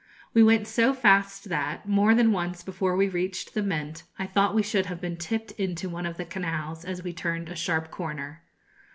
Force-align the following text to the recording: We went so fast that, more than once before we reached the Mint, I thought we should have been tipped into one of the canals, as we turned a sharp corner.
We 0.33 0.41
went 0.41 0.65
so 0.65 0.95
fast 0.95 1.49
that, 1.49 1.87
more 1.87 2.15
than 2.15 2.31
once 2.31 2.63
before 2.63 2.95
we 2.95 3.07
reached 3.07 3.53
the 3.53 3.61
Mint, 3.61 4.01
I 4.17 4.25
thought 4.25 4.55
we 4.55 4.63
should 4.63 4.87
have 4.87 4.99
been 4.99 5.15
tipped 5.15 5.51
into 5.59 5.89
one 5.89 6.07
of 6.07 6.17
the 6.17 6.25
canals, 6.25 6.83
as 6.83 7.03
we 7.03 7.13
turned 7.13 7.49
a 7.49 7.55
sharp 7.55 7.91
corner. 7.91 8.41